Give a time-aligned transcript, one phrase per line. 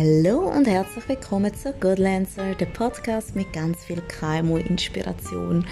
[0.00, 5.66] Hallo und herzlich willkommen zu Goodlancer, der Podcast mit ganz viel KMU-Inspiration.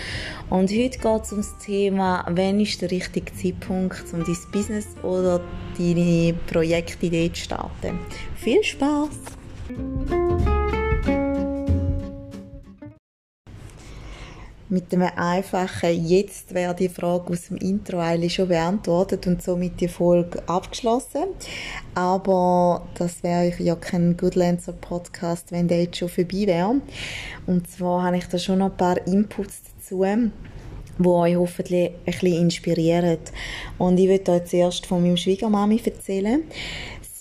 [0.50, 4.88] Und heute geht es um das Thema, wann ist der richtige Zeitpunkt, um dein Business
[5.04, 5.40] oder
[5.78, 8.00] deine Projektidee zu starten.
[8.34, 9.10] Viel Spaß!
[14.68, 19.80] Mit einem einfachen Jetzt wäre die Frage aus dem Intro eigentlich schon beantwortet und somit
[19.80, 21.24] die Folge abgeschlossen.
[21.94, 26.80] Aber das wäre ja kein Goodlancer Podcast, wenn der jetzt schon vorbei wäre.
[27.46, 30.04] Und zwar habe ich da schon noch ein paar Inputs dazu
[30.98, 33.18] wo euch hoffentlich ein bisschen inspirieren.
[33.78, 36.42] Und ich würde euch zuerst von meinem Schwiegermami erzählen.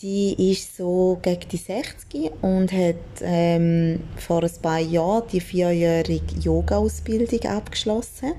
[0.08, 6.36] Sie ist so gegen die 60 und hat ähm, vor ein paar Jahren die vierjährige
[6.42, 8.34] Yoga-Ausbildung abgeschlossen.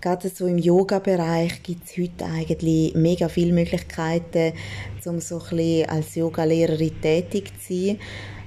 [0.00, 4.52] Gerade so im Yoga-Bereich gibt es heute eigentlich mega viele Möglichkeiten,
[5.04, 8.00] um so ein bisschen als Yogalehrerin tätig zu sein.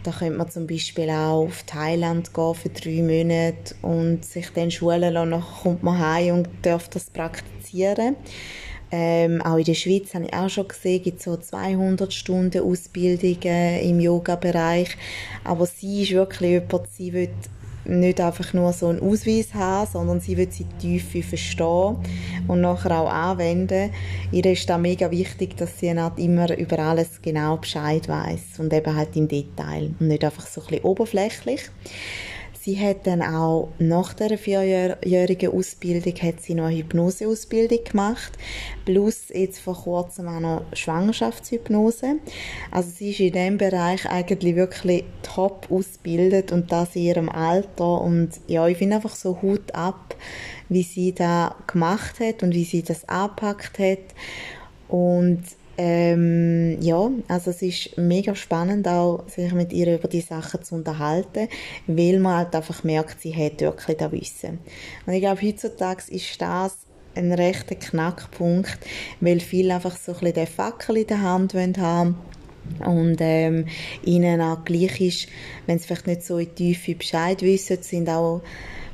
[0.04, 4.70] Da könnte man zum Beispiel auch auf Thailand gehen für drei Monate und sich dann
[4.70, 5.32] schulen lassen.
[5.32, 8.18] Dann kommt man heim und darf das praktizieren.
[8.92, 13.80] Ähm, auch in der Schweiz habe ich auch schon gesehen, gibt so 200 Stunden Ausbildungen
[13.80, 14.98] im Yoga-Bereich.
[15.44, 17.30] Aber sie ist wirklich jemand, sie will
[17.86, 21.98] nicht einfach nur so einen Ausweis haben, sondern sie will sie Tiefe verstehen
[22.48, 23.92] und nachher auch anwenden.
[24.32, 28.74] Ihr ist da mega wichtig, dass sie nicht immer über alles genau Bescheid weiß und
[28.74, 31.70] eben halt im Detail und nicht einfach so ein bisschen oberflächlich.
[32.64, 38.34] Sie hat dann auch nach der vierjährigen Ausbildung hat sie noch eine Hypnoseausbildung gemacht,
[38.86, 42.18] plus jetzt vor kurzem auch noch Schwangerschaftshypnose.
[42.70, 48.00] Also sie ist in diesem Bereich eigentlich wirklich top ausgebildet und das in ihrem Alter
[48.00, 50.16] und ja, ich finde einfach so Hut ab,
[50.70, 54.14] wie sie da gemacht hat und wie sie das angepackt hat
[54.88, 55.42] und
[55.84, 60.76] ähm, ja, also es ist mega spannend auch, sich mit ihr über die Sachen zu
[60.76, 61.48] unterhalten,
[61.88, 64.60] weil man halt einfach merkt, sie hat wirklich das Wissen.
[65.08, 66.78] Und ich glaube, heutzutage ist das
[67.16, 68.78] ein rechter Knackpunkt,
[69.22, 72.16] weil viele einfach so ein bisschen den Fackel in der Hand haben
[72.86, 73.66] und ähm,
[74.06, 75.28] ihnen auch gleich ist,
[75.66, 78.42] wenn sie vielleicht nicht so in die Tiefe Bescheid wissen, sind auch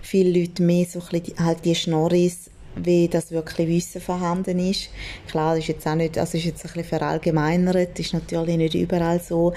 [0.02, 2.50] viele Leute mehr so ein bisschen halt die Schnorris
[2.84, 4.90] wie das wirklich Wissen vorhanden ist.
[5.28, 8.76] Klar, das ist jetzt auch nicht, also ist jetzt ein bisschen verallgemeinert, ist natürlich nicht
[8.76, 9.54] überall so,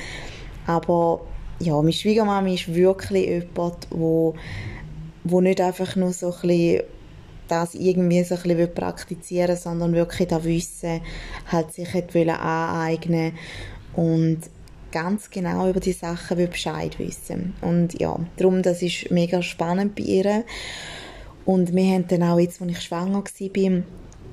[0.67, 1.21] aber
[1.59, 4.35] ja, meine Schwiegermama ist wirklich jemand, wo,
[5.25, 6.83] wo nicht einfach nur so ein bisschen
[7.49, 11.01] das irgendwie so ein bisschen praktizieren sondern wirklich das Wissen
[11.51, 13.33] halt sich hat aneignen
[13.95, 14.39] und
[14.93, 17.55] ganz genau über die Sachen Bescheid wissen.
[17.61, 20.45] Und ja, darum, das ist mega spannend bei ihr.
[21.51, 23.83] Und wir haben dann auch jetzt, als ich schwanger war,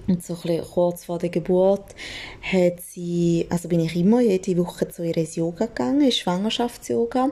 [0.08, 1.96] und so ein kurz vor der Geburt
[2.44, 7.32] hat sie, also bin ich immer jede Woche zu ihr ins Yoga gegangen, ins Schwangerschafts-Yoga.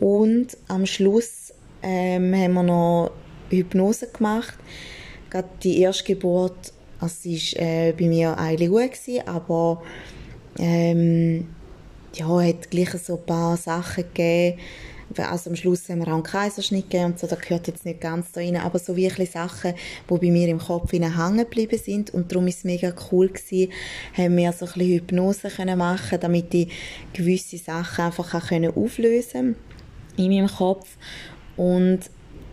[0.00, 3.10] Und am Schluss ähm, haben wir noch
[3.50, 4.56] Hypnose gemacht.
[5.28, 9.82] Gerade die erste Geburt, also sie war äh, bei mir eigentlich gut, gewesen, aber
[10.58, 11.48] ähm,
[12.14, 14.58] ja, hat gleich so ein paar Sachen gegeben,
[15.16, 18.00] also am Schluss haben wir auch einen Kaiserschnitt gegeben und so, da gehört jetzt nicht
[18.00, 19.74] ganz da rein, aber so wirklich Sachen,
[20.10, 23.72] die bei mir im Kopf hängen geblieben sind und darum ist es mega cool gewesen,
[24.16, 26.72] haben wir so ein bisschen Hypnose können machen, damit ich
[27.12, 29.56] gewisse Sachen einfach auch können auflösen
[30.16, 30.96] in meinem Kopf.
[31.56, 32.00] Und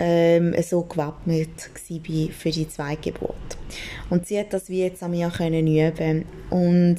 [0.01, 3.35] ähm, so gewappnet war für die zweite Geburt.
[4.09, 6.97] Und sie hat das wie jetzt an mir können üben und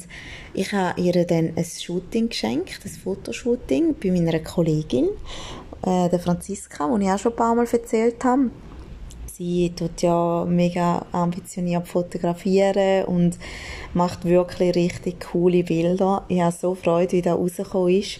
[0.53, 5.09] ich habe ihr dann ein Shooting geschenkt, ein Fotoshooting bei meiner Kollegin,
[5.85, 8.49] äh, der Franziska, die ich auch schon ein paar Mal erzählt habe.
[9.33, 13.37] Sie tut ja mega ambitioniert fotografieren und
[13.93, 16.23] macht wirklich richtig coole Bilder.
[16.29, 18.19] Ich habe so Freude, wie das rausgekommen ist.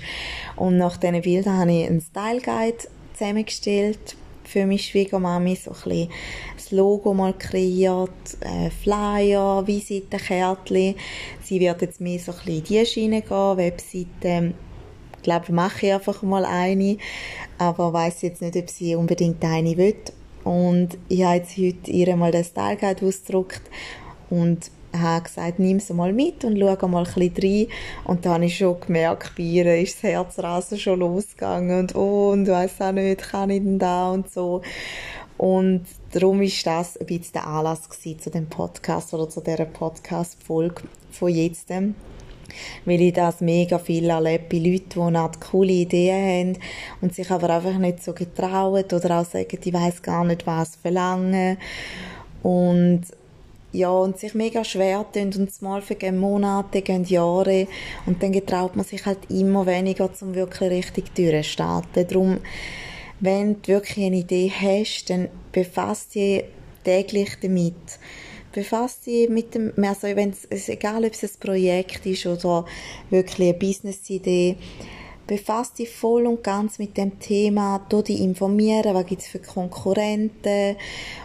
[0.56, 2.78] Und nach diesen Bildern habe ich einen Style Guide
[3.14, 6.10] zusammengestellt für meine Schwiegermami so ein
[6.56, 8.10] das Logo mal kreiert,
[8.42, 10.96] äh, Flyer, Visitenkärtchen.
[11.42, 14.54] Sie wird jetzt mehr so ein in die Schiene gehen, Webseite.
[15.18, 16.98] Ich glaube, mache ich einfach mal eine,
[17.58, 19.96] aber weiß jetzt nicht, ob sie unbedingt eine will.
[20.44, 23.62] Und ich habe jetzt heute ihr mal den Style Guide ausgedruckt
[24.30, 27.68] und habe gesagt, nimm sie mal mit und schau mal ein bisschen rein.
[28.06, 32.32] Und dann habe ich schon gemerkt, bei ihr ist das Herzrasen schon losgegangen und oh,
[32.32, 34.62] und weiss auch nicht, kann ich denn da und so.
[35.38, 40.84] Und darum ist das ein bisschen der Anlass zu dem Podcast oder zu dieser Podcast-Folge
[41.12, 41.70] von jetzt.
[42.86, 46.64] Weil ich das mega viel erlebe bei Leuten, die eine coole Ideen haben
[47.02, 50.76] und sich aber einfach nicht so getrauen oder auch sagen, ich weiß gar nicht, was
[50.76, 51.58] verlangen.
[52.44, 53.02] Und
[53.74, 57.68] ja, und sich mega schwer tun und mal vergehen Monate, gehen Jahre
[58.06, 62.08] und dann getraut man sich halt immer weniger, um wirklich richtig durchzustarten.
[62.08, 62.40] Darum,
[63.20, 66.44] wenn du wirklich eine Idee hast, dann befasst dich
[66.84, 67.74] täglich damit.
[68.52, 72.66] Befasst dich mit dem, also wenn es, egal ob es ein Projekt ist oder
[73.10, 74.58] wirklich eine Business-Idee,
[75.28, 79.40] befasst dich voll und ganz mit dem Thema, du dich informieren, was gibt es für
[79.40, 80.76] Konkurrenten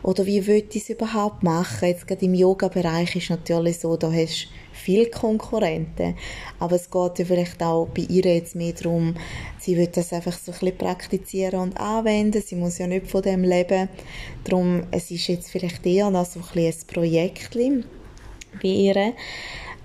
[0.03, 1.89] oder wie willst du es überhaupt machen.
[1.89, 6.17] Jetzt gerade im Yoga-Bereich ist natürlich so, da hast du viele Konkurrenten,
[6.59, 9.15] aber es geht ja vielleicht auch bei ihr jetzt mehr darum,
[9.59, 13.23] sie will das einfach so ein bisschen praktizieren und anwenden, sie muss ja nicht von
[13.23, 13.89] dem leben,
[14.44, 17.55] darum, es ist jetzt vielleicht eher noch so ein, bisschen ein Projekt
[18.62, 19.12] bei ihr,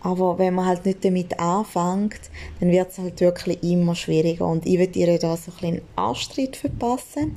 [0.03, 2.19] aber wenn man halt nicht damit anfängt,
[2.59, 4.45] dann wird es halt wirklich immer schwieriger.
[4.45, 7.35] Und ich würde ihr da so ein bisschen Anstritt verpassen,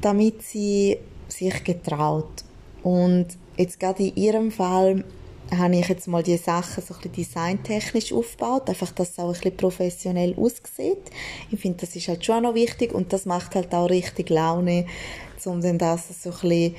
[0.00, 0.96] damit sie
[1.28, 2.44] sich getraut.
[2.82, 3.26] Und
[3.58, 5.04] jetzt gerade in ihrem Fall
[5.54, 9.26] habe ich jetzt mal die Sachen so ein bisschen designtechnisch aufgebaut, einfach, dass es auch
[9.26, 11.10] ein bisschen professionell aussieht.
[11.50, 14.86] Ich finde, das ist halt schon noch wichtig und das macht halt auch richtig Laune,
[15.44, 16.74] um dann das so ein bisschen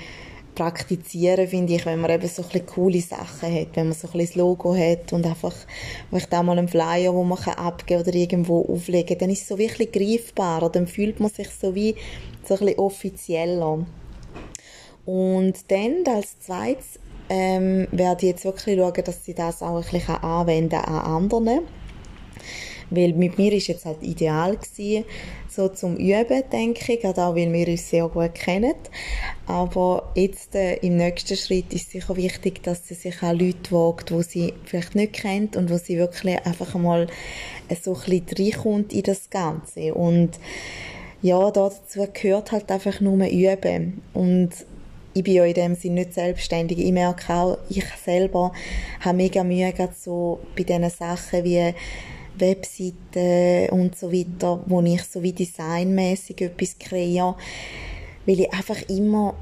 [0.55, 4.27] praktizieren, finde ich, wenn man eben so ein coole Sachen hat, wenn man so ein
[4.35, 5.53] Logo hat und einfach
[6.09, 9.47] vielleicht auch mal einen Flyer, wo man abgeben kann oder irgendwo auflegen, dann ist es
[9.49, 11.95] so wirklich greifbar und dann fühlt man sich so wie
[12.43, 13.85] so ein offizieller.
[15.05, 16.99] Und dann als zweites
[17.29, 21.61] ähm, werde ich jetzt wirklich schauen, dass sie das auch ein bisschen anwenden an anderen
[22.89, 25.05] weil mit mir ist jetzt halt ideal gewesen,
[25.49, 28.75] so zum Üben, denke ich, gerade auch, weil wir uns sehr gut kennen.
[29.47, 34.09] Aber jetzt äh, im nächsten Schritt ist sicher wichtig, dass sie sich auch Leute wagt,
[34.09, 37.07] die sie vielleicht nicht kennt und wo sie wirklich einfach mal
[37.81, 39.93] so ein bisschen reinkommt in das Ganze.
[39.93, 40.31] Und
[41.21, 44.01] ja, dazu gehört halt einfach nur Üben.
[44.13, 44.51] Und
[45.13, 46.77] ich bin ja in dem Sinne nicht selbstständig.
[46.77, 48.51] Ich merke auch, ich selber
[48.99, 51.73] habe mega Mühe gerade so bei diesen Sachen wie
[52.39, 57.35] Webseiten und so weiter, wo ich so wie designmäßig etwas kreiere,
[58.25, 59.35] weil ich einfach immer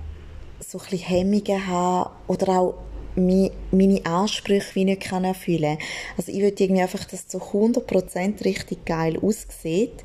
[0.60, 2.74] so ein bisschen Hemmungen habe oder auch
[3.16, 5.78] meine Ansprüche wie nicht kann erfüllen
[6.18, 10.04] Also ich würde irgendwie einfach, dass es so 100% richtig geil aussieht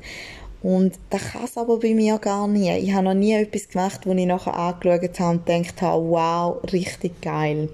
[0.61, 2.69] und das kann es aber bei mir gar nie.
[2.77, 6.73] Ich habe noch nie etwas gemacht, wo ich nachher angeschaut habe und gedacht habe, wow,
[6.73, 7.69] richtig geil.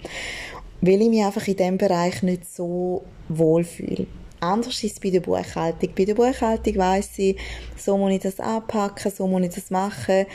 [0.82, 4.06] Weil ich mich einfach in diesem Bereich nicht so wohlfühle.
[4.46, 5.90] Anders ist es bei der Buchhaltung.
[5.96, 7.38] Bei der Buchhaltung weiss ich,
[7.78, 10.26] so muss ich das anpacken, so muss ich das machen.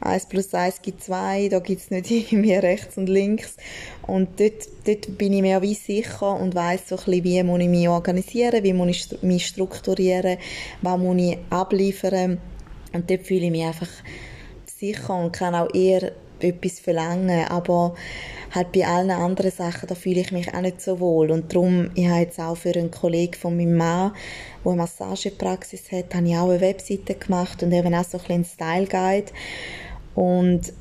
[0.00, 3.56] 1 plus 1 gibt 2, da gibt es nicht irgendwie rechts und links.
[4.06, 7.60] Und dort, dort bin ich mir wie sicher und weiss so ein bisschen, wie muss
[7.60, 10.38] ich mich organisieren, wie muss ich mich strukturieren,
[10.82, 12.38] was muss ich abliefern.
[12.92, 13.90] Und dort fühle ich mich einfach
[14.64, 17.46] sicher und kann auch eher etwas verlangen.
[17.48, 17.94] Aber
[18.54, 21.30] halt bei allen anderen Sachen, da fühle ich mich auch nicht so wohl.
[21.30, 24.12] Und darum, ich habe jetzt auch für einen Kollegen von meinem Mann,
[24.64, 28.24] der eine Massagepraxis hat, habe ich auch eine Webseite gemacht und eben auch so ein
[28.24, 29.32] bisschen Style Guide.
[30.14, 30.72] Und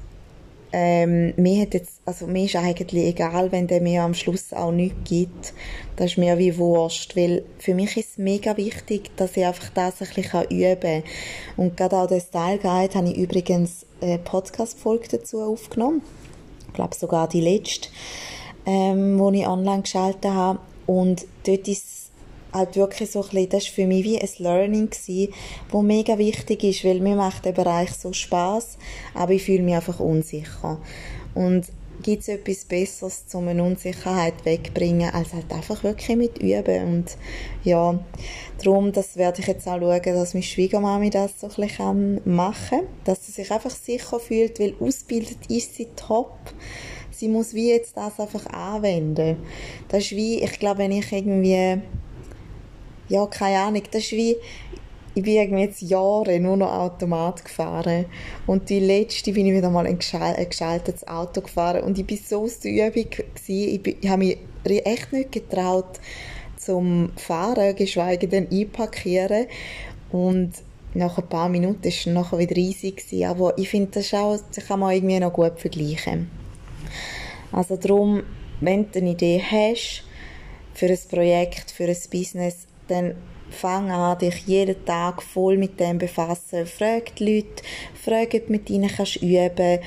[0.71, 4.71] ähm, mir hat jetzt, also mir ist eigentlich egal, wenn der mir am Schluss auch
[4.71, 5.53] nichts gibt.
[5.95, 9.69] Das ist mir wie Wurst, weil für mich ist es mega wichtig, dass ich einfach
[9.69, 11.03] das ein bisschen üben kann.
[11.56, 16.01] Und gerade auch den Style Guide habe ich übrigens eine Podcast-Folge dazu aufgenommen
[16.75, 17.89] glaube sogar die letzte,
[18.67, 20.60] ähm, die ich online geschaltet habe.
[20.86, 21.94] Und dort ist
[22.55, 25.33] halt wirklich so ein bisschen, das war für mich wie ein Learning gewesen,
[25.69, 28.77] wo mega wichtig ist, weil mir macht der Bereich so Spaß,
[29.13, 30.79] aber ich fühle mich einfach unsicher.
[31.33, 31.65] Und
[32.05, 36.83] gibt es etwas Besseres, um eine Unsicherheit wegzubringen, als halt einfach wirklich mit Üben.
[36.83, 37.17] Und
[37.63, 38.00] ja,
[38.63, 42.79] darum, das werde ich jetzt auch schauen, dass meine Schwiegermami das so ein bisschen machen
[42.79, 46.38] kann, dass sie sich einfach sicher fühlt, weil ausgebildet ist sie top.
[47.09, 49.38] Sie muss wie jetzt das einfach anwenden.
[49.88, 51.81] Das ist wie, ich glaube, wenn ich irgendwie
[53.07, 54.38] ja, keine Ahnung, das ist wie,
[55.15, 58.05] ich bin irgendwie jetzt Jahre nur noch Automat gefahren.
[58.45, 61.83] Und die letzte bin ich wieder mal ein geschaltetes Auto gefahren.
[61.83, 63.75] Und ich bin so aus der Übung gewesen.
[63.75, 66.01] Ich, bin, ich habe mich echt nicht getraut
[66.57, 69.47] zum Fahren, geschweige denn einparkieren.
[70.12, 70.51] Und
[70.93, 72.97] nach ein paar Minuten war es nachher wieder riesig.
[72.97, 73.25] Gewesen.
[73.25, 76.29] Aber ich finde, das, das kann man irgendwie noch gut vergleichen.
[77.53, 78.24] Also darum,
[78.59, 80.03] wenn du eine Idee hast
[80.74, 83.15] für ein Projekt, für ein Business, dann
[83.50, 86.65] fang an, dich jeden Tag voll mit dem befassen.
[86.65, 87.63] Frag die Leute,
[87.94, 89.80] frag, ob mit ihnen kannst üben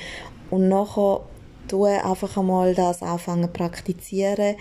[0.49, 1.21] und nachher
[1.67, 4.55] tu einfach einmal das anfangen praktizieren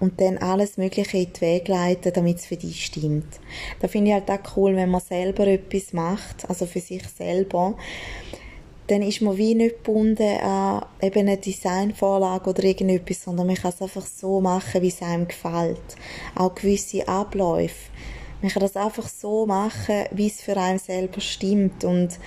[0.00, 3.38] und dann alles Mögliche in die Wege leiten, damit es für dich stimmt.
[3.80, 7.76] Da finde ich halt auch cool, wenn man selber etwas macht, also für sich selber,
[8.86, 13.72] dann ist man wie nicht gebunden an eben eine Designvorlage oder irgendetwas, sondern man kann
[13.72, 15.80] es einfach so machen, wie es einem gefällt.
[16.34, 17.90] Auch gewisse Abläufe.
[18.42, 21.82] Man kann das einfach so machen, wie es für einen selber stimmt.
[21.84, 22.18] Und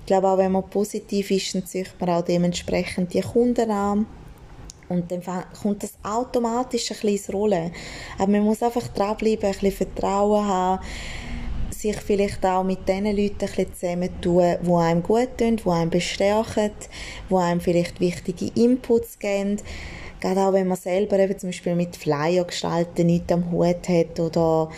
[0.00, 4.06] ich glaube auch, wenn man positiv ist, dann zieht man auch dementsprechend die Kunden an.
[4.88, 5.20] Und dann
[5.60, 7.72] kommt das automatisch ein bisschen ins Rollen.
[8.16, 10.82] Aber man muss einfach dranbleiben, ein bisschen Vertrauen haben
[11.78, 15.90] sich vielleicht auch mit den Leuten ein bisschen zusammentun, die einem gut tun, die einem
[15.90, 16.70] bestärken,
[17.30, 19.56] die einem vielleicht wichtige Inputs geben.
[20.20, 24.18] Gerade auch wenn man selber eben zum Beispiel mit Flyer gestalten nichts am Hut hat
[24.18, 24.68] oder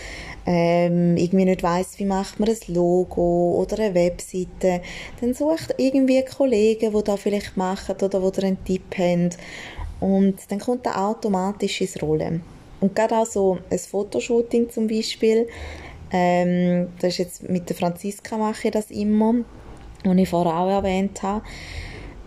[0.45, 4.83] ähm, irgendwie nicht weiß, wie macht man ein Logo oder eine Webseite,
[5.21, 9.30] dann sucht irgendwie Kollegen, die da vielleicht machen oder die einen Tipp haben
[10.00, 12.42] und dann kommt er automatisch ins Rollen.
[12.80, 15.47] Und gerade auch so ein Fotoshooting zum Beispiel,
[16.12, 19.35] ähm, das ist jetzt mit der Franziska mache ich das immer,
[20.05, 21.43] was ich vorher auch erwähnt habe.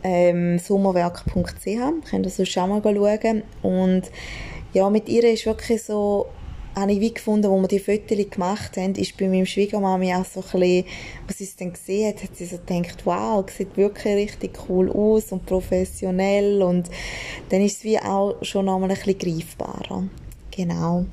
[0.03, 3.43] Ähm, sommerwerk.ch, könnt ihr sonst auch mal schauen.
[3.61, 4.03] Und
[4.73, 6.27] ja, mit ihr ist wirklich so,
[6.75, 10.25] habe ich wie gefunden, wo wir die Fotos gemacht haben, ist bei meinem Schwiegermami auch
[10.25, 10.85] so ein bisschen,
[11.27, 15.31] was sie dann gesehen hat, hat sie so gedacht, wow, sieht wirklich richtig cool aus
[15.31, 16.89] und professionell und
[17.49, 20.03] dann ist es wie auch schon nochmal ein bisschen greifbarer.
[20.51, 21.05] Genau.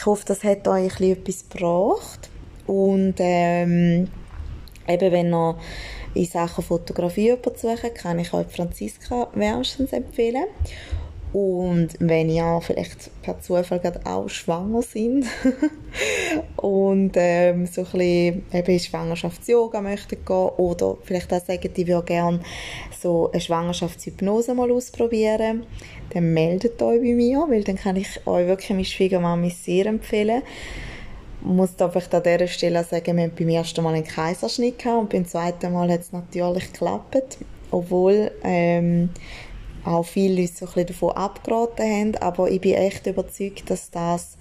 [0.00, 2.30] Ich hoffe, das hat euch etwas gebracht.
[2.66, 4.08] Und ähm,
[4.88, 5.58] eben, wenn ihr
[6.14, 10.46] in Sachen Fotografie jemanden suchen, kann ich euch Franziska wärmstens empfehlen.
[11.32, 15.26] Und wenn ihr vielleicht per Zufall gerade auch schwanger sind.
[16.56, 20.36] Und ähm, so ein bisschen eben Schwangerschafts-Yoga möchten gehen.
[20.36, 22.40] Oder vielleicht auch sagen, ich würde gerne
[23.00, 25.64] so eine Schwangerschaftshypnose mal ausprobieren,
[26.12, 30.42] dann meldet euch bei mir, weil dann kann ich euch wirklich meine Schwiegermami sehr empfehlen.
[31.40, 34.78] Ich muss da vielleicht an dieser Stelle sagen, wir haben beim ersten Mal einen Kaiserschnitt
[34.78, 37.38] gehabt und beim zweiten Mal hat es natürlich geklappt,
[37.70, 39.10] obwohl ähm,
[39.84, 43.90] auch viele Leute so ein bisschen davon abgeraten haben, aber ich bin echt überzeugt, dass
[43.90, 44.36] das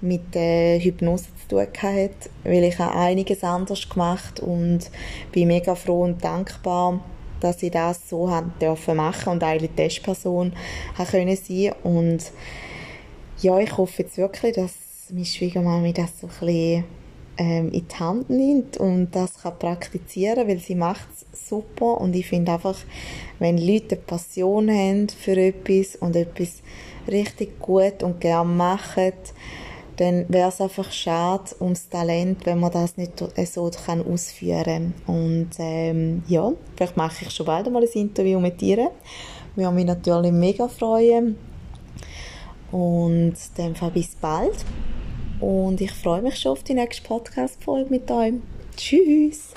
[0.00, 4.90] mit der Hypnose zu tun hat, weil ich habe einiges anders gemacht und
[5.32, 7.00] bin mega froh und dankbar,
[7.40, 10.52] dass ich das so haben dürfen machen und eigentlich Testperson
[10.96, 11.72] sein.
[11.82, 12.32] Und
[13.40, 14.72] ja, ich hoffe jetzt wirklich, dass
[15.10, 16.84] meine Schwiegermama das so ein bisschen
[17.36, 22.14] ähm, in die Hand nimmt und das kann praktizieren, weil sie macht es super und
[22.14, 22.76] ich finde einfach,
[23.38, 26.62] wenn Leute eine Passion haben für etwas und etwas
[27.08, 29.12] richtig gut und gerne machen,
[29.96, 33.70] dann wäre es einfach schade ums Talent, wenn man das nicht so
[34.12, 35.14] ausführen kann.
[35.14, 38.90] Und ähm, ja, vielleicht mache ich schon bald mal ein Interview mit ihr.
[39.54, 41.36] Wir haben mich natürlich mega freuen.
[42.72, 44.64] Und dann bis bald.
[45.40, 48.34] Und ich freue mich schon auf die nächste Podcast-Folge mit euch.
[48.76, 49.54] Tschüss!